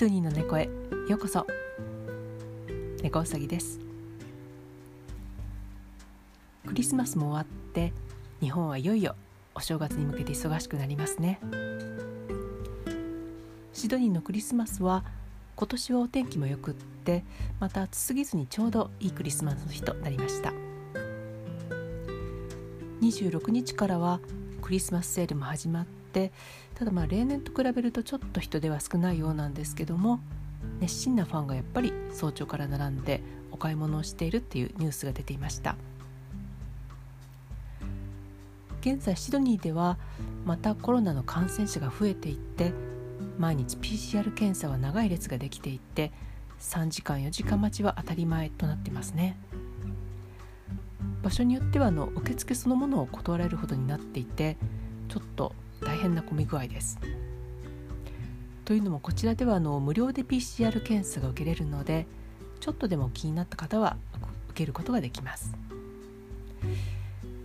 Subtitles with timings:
[0.00, 0.64] ドニーの猫へ。
[1.10, 1.46] ようこそ。
[3.02, 3.78] 猫うさぎです。
[6.66, 7.92] クリスマスも終わって
[8.40, 9.14] 日本はいよいよ
[9.54, 11.38] お正月に向けて忙しくなりますね。
[13.74, 15.04] シドニーのクリスマスは
[15.54, 17.22] 今年はお天気もよくって
[17.58, 20.54] また暑すぎずにちょうどいいクリスマスの日となりました。
[23.02, 24.20] 26日からは
[24.62, 25.99] クリスマスセールも始まって
[26.74, 30.20] ただまあ例年と比べるとちょっと人手は少ないようなんですけども
[30.80, 35.76] 熱心なファンがやっぱり早朝から並んでお買い物をしているっていうニュースが出ていました。
[38.80, 39.98] 現在シドニーでは
[40.46, 42.72] またコロナの感染者が増えていって
[43.38, 46.12] 毎日 PCR 検査は長い列ができていて
[46.60, 49.36] 3時間4時間待ちは当たり前となってますね。
[51.22, 54.56] 場所によってはあの受付そのものを断られるほどになっていて
[55.08, 55.52] ちょっと
[56.00, 56.98] 変な混み具合です。
[58.64, 62.06] というのもこちらではあの無料で PCR 検査が受けれるので
[62.60, 63.96] ちょっとでも気になった方は
[64.50, 65.54] 受けることができます。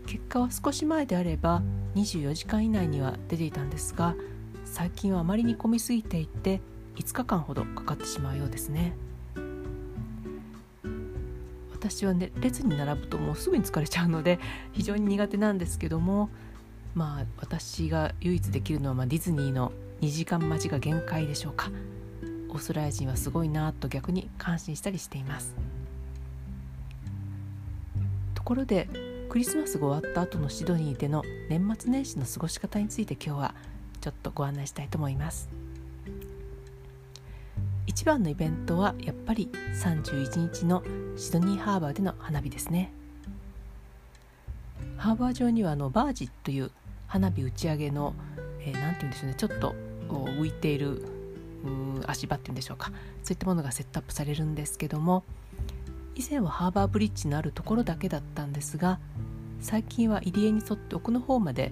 [0.05, 1.61] 結果は少し前であれば
[1.95, 4.15] 24時間以内には出ていたんですが
[4.63, 6.61] 最近はあまりに混みすぎていて
[6.95, 8.95] 5日間ほどかかってしまうようですね。
[11.71, 14.39] 私はね列に並ぶともうすぐに疲れちゃうので
[14.71, 16.29] 非常に苦手なんですけども
[16.95, 21.69] まあ私が唯一できるのは、まあ、ディズニーの2時間待ちが限界でしょうか。
[22.49, 25.53] オーストラリア人はすごいなと逆に感心したりしています。
[28.33, 28.87] ところで
[29.27, 33.55] クリスマスが終わった後のシドニーでの年末年始の過ごし方について今日は
[33.99, 35.49] ちょっとご案内したいと思います。
[37.87, 39.49] 一番のイベントはやっぱり
[39.83, 40.81] 31日の
[41.17, 42.93] シドニーハーバーでの花火ですね。
[44.95, 46.71] ハーバー上にはあのバージという
[47.15, 48.13] 花火打ち上げの
[48.59, 49.73] 何、えー、て言うんでしょうねちょっと
[50.09, 51.05] 浮いている
[52.07, 52.91] 足場っていうんでしょうか。
[53.23, 55.23] そういったものがセットアップされるんですけども
[56.13, 58.99] 以前はハーバーブリッジのあるところだけだったんですが
[59.61, 61.71] 最近は入り江に沿って奥の方まで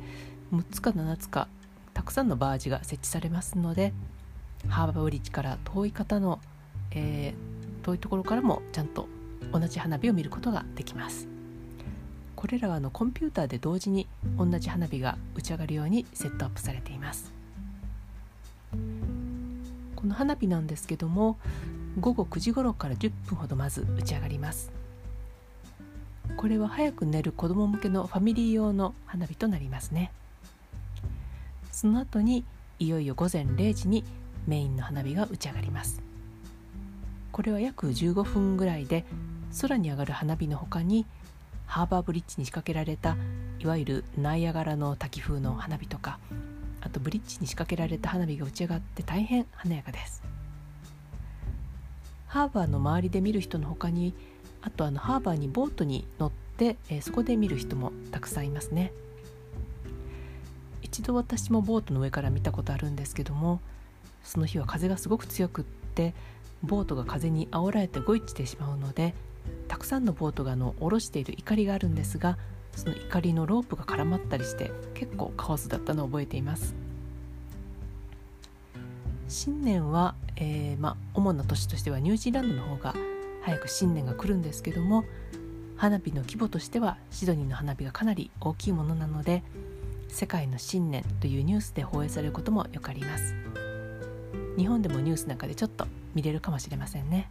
[0.53, 1.47] 6つか7つか
[1.93, 3.93] たくさんのバージが設置されますので
[4.67, 6.39] ハーバーブリッジから遠い方の、
[6.91, 9.07] えー、遠いところからもちゃんと
[9.51, 11.32] 同じ花火を見ることができます。
[12.43, 14.05] これらはあのコンピューターで同時に
[14.37, 17.31] 同じ花火が打ち上がるようにセットアップされています。
[19.95, 21.37] この花火なんですけども
[22.01, 24.73] 午後9時頃から10分ほどまず打ち上がります。
[26.35, 30.11] これは早く寝る子供向けのファミリー用の花火となりますね。
[31.71, 32.43] その後に
[32.77, 34.03] いよいよ午前0時に
[34.47, 36.03] メインの花火が打ち上がります。
[37.31, 39.05] これは約15分ぐらいで
[39.61, 41.05] 空に上がる花火の他に
[41.73, 43.17] ハーバーブリッジに仕掛けられた
[43.57, 46.19] いわゆるナイアガラの滝風の花火とか
[46.81, 50.21] あとブリッジに仕掛けられた花火が打ち上がって大変華やかです。
[52.27, 54.13] ハーバーの周りで見る人の他に
[54.61, 58.93] あとあのハーバーにボートに乗って、えー、そこで見る人もたくさんいますね。
[60.83, 63.61] 一度私もボートの上から見たことあるんですけども
[64.23, 66.13] その日は風がすごく強くって
[66.61, 69.15] ボートが風に煽られて動いてしまうので
[69.67, 72.37] たくさんのボートがの下ろしている怒りがあるんですが
[72.75, 76.75] その怒りのロープが絡まったりして結構カオスだったのを覚えています。
[79.27, 82.93] 新年は、えー、まあ、主な都市としてはニュージーランドの方が
[83.41, 85.05] 早く新年が来るんですけども
[85.75, 89.41] 花火の規模としてはシドニーの花火がかなり大きいものなので
[90.07, 93.35] 世界の新年というニュースで放映されることもよくあります。
[94.55, 97.27] 日本でもニュースなんかでちょっと見れるかもしれませんね。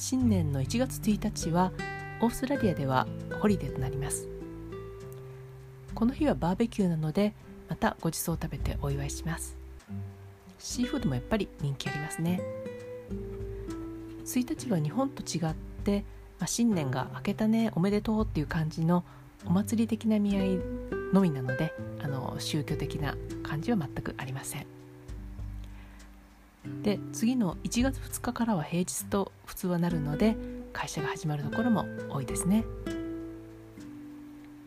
[0.00, 1.72] 新年の1月1日は
[2.22, 3.06] オーストラリアでは
[3.38, 4.26] ホリデーとなります。
[5.94, 7.34] この日はバーベキューなので
[7.68, 9.58] またごちそうを食べてお祝いします。
[10.58, 12.40] シーフードもやっぱり人気ありますね。
[14.24, 16.00] 1日は日本と違って、
[16.38, 19.04] まあ、新年が明けたねおめでとうっていう感じの
[19.44, 20.58] お祭り的な意味合い
[21.12, 24.79] のみなのであの宗教的な感じは全くありません。
[26.82, 30.36] で次の1月2日からは平日と普通はなるので
[30.72, 32.64] 会社が始まるところも多いですね。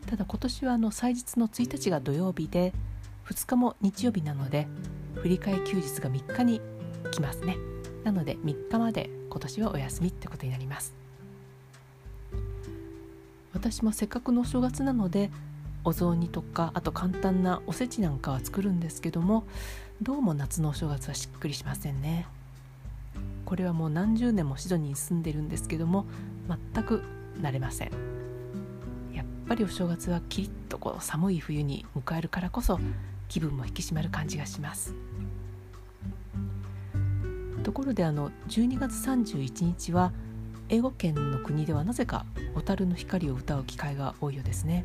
[0.06, 2.72] ただ今年はあの祭日の1日が土曜日で
[3.26, 4.68] 2日も日曜日なので
[5.16, 6.60] 振り替え休日が3日に
[7.10, 7.56] 来ますね。
[8.04, 10.94] なので3日まで今年はお休みってことになります。
[13.52, 15.30] 私もせっかくのお正月なので
[15.84, 19.44] お雑煮とかあと簡単なおせちなんかは作るんですけども
[20.00, 22.26] どうも夏のお正月はしっくりしませんね。
[23.44, 26.06] これはもう何十年もシドニーに住んでるんですけども
[26.74, 27.02] 全く
[27.40, 27.90] 慣れません。
[29.12, 32.80] やっぱりお正月はキリッとこう寒い冬に迎えるからこそ
[33.28, 34.94] 気分も引き締まる感じがします。
[37.62, 40.12] ところであの12月31日は
[40.70, 44.84] 英語圏の国ではなぜか「蛍の光」を歌う機会が多いようですね。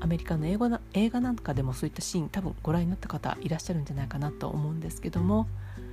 [0.00, 5.46] アメリカの英語な映画なんかでもそういったシーン多分ご覧になった方いらっしゃるんじゃないかなと思うんですけども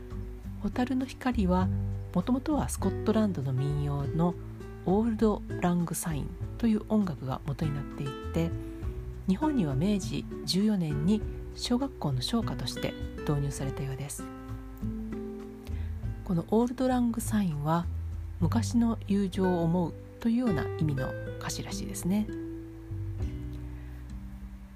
[0.63, 1.68] 「蛍の光」は
[2.13, 4.36] もともとはスコットランドの民謡の
[4.86, 8.51] 「オールド・ラング・サイン」という音楽が元になっていて
[9.27, 11.21] 日本には明治14年に
[11.56, 14.24] 小学校の唱歌として導入されたようです。
[16.31, 17.86] このオールドラングサインは
[18.39, 21.09] 昔の友情を思うというような意味の
[21.39, 22.25] 歌詞らしいですね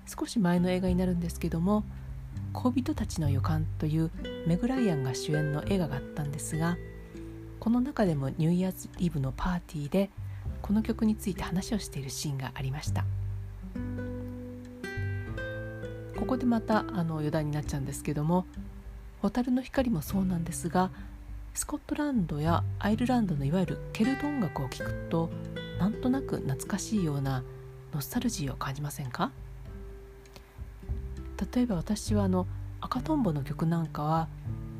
[0.05, 1.83] 少し前の映画になるんですけども
[2.53, 4.11] 「恋人たちの予感」という
[4.47, 6.77] メグ・ライアンが主演の映画があったんですが
[7.59, 10.09] この中でもニューイヤーズイブのパーティーで
[10.61, 13.05] この曲について話をしているシーンがありました。
[16.17, 18.45] ここでまたあの余談になっちゃうんですけども
[19.21, 20.89] 「蛍の光」もそうなんですが
[21.53, 25.29] スコットランドやアイルランドのいわゆるケルト音楽を聴くと
[25.77, 27.43] なんとなく懐かしいような
[27.93, 29.31] ノスタルジーを感じませんか？
[31.53, 32.47] 例えば私はあの
[32.81, 34.27] 赤とんぼの曲なんかは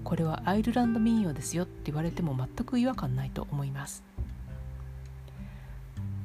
[0.04, 4.04] これはアイルランド民謡ですよって言われても全く違和感ないと思います。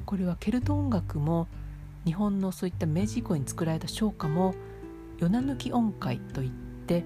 [0.05, 1.47] これはケルト音楽も
[2.05, 4.53] 日本のそういった明治以降に作られた唱歌も
[5.19, 6.51] ヨナ抜き音階といっ
[6.85, 7.03] て、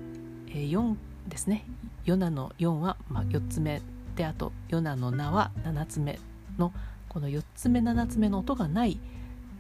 [0.48, 0.96] えー、4
[1.28, 1.66] ですね。
[2.06, 3.82] ヨナの4は、まあ、4つ目
[4.16, 6.20] であとヨナの名は7つ目
[6.58, 6.74] の
[7.10, 9.00] この4つ目7つ目の音がない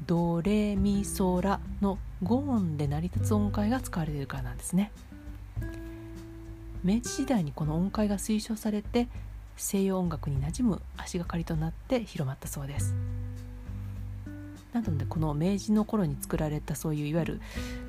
[0.07, 4.91] ドレミソラの5音で成り立つ音階が使われているからなんですね
[6.83, 9.07] 明治時代にこの音階が推奨されて
[9.57, 12.93] 西洋音楽に馴染む足がかりとなって広まったそうです
[14.73, 17.41] なのでこの明治の頃に作られたそういういわゆる、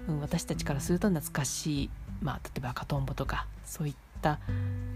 [0.09, 1.91] うん、私たちからすると懐かしい、
[2.23, 4.39] まあ、例えば赤とんぼとかそういった、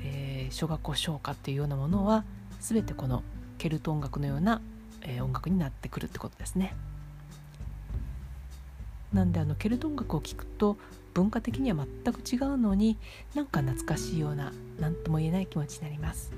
[0.05, 2.25] えー、小学校唱歌っていうようなものは
[2.61, 3.25] 全てこの
[3.59, 4.63] ケルト音楽のような、
[5.03, 6.75] えー、音楽になってくるってことですね。
[9.13, 10.77] なんであのケルト音楽を聴くと
[11.15, 12.97] 文化的には全く違うのに
[13.35, 16.33] なんか懐かしいような何とも言えない気持ちになります。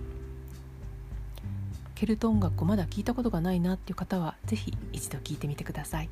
[1.95, 6.09] ケルト音楽をまだ聞いたことがないなっていう方は是非一度聞いてみてください。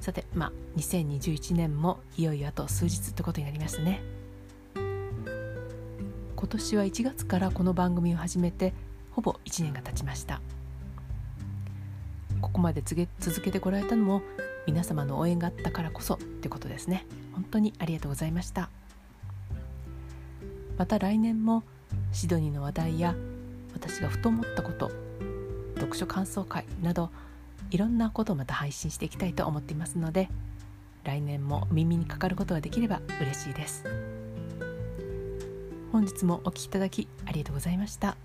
[0.00, 4.00] さてまあ2021年もいよいよあと数日ってことになりますね。
[4.74, 8.72] 今年は1月からこの番組を始めて
[9.10, 10.40] ほぼ1年が経ちました。
[12.40, 14.22] ここまで続けてこられたのも
[14.66, 17.06] 皆様の応援があったからこそってことですね。
[17.32, 18.70] 本当にありがとうございました。
[20.76, 21.62] また来年も
[22.12, 23.14] シドニーの話題や
[23.74, 24.90] 私がふと思ったこと
[25.76, 27.10] 読書感想会など
[27.70, 30.28] いろんなことをまた配信していきたいと思っていますので
[31.04, 33.84] 来年も耳にかかることができれば嬉しいです。
[35.92, 38.16] 本日もお聴きいただきありがとうございました。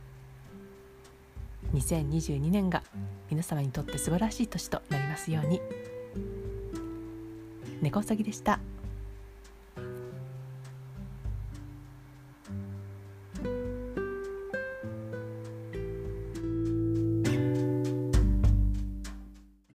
[1.76, 2.84] 2022年が
[3.30, 5.62] 皆様にとって素晴らしい年となりますように
[7.82, 8.60] 猫うさぎでした。